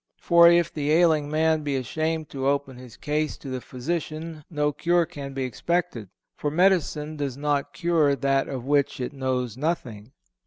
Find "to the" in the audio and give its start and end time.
3.37-3.61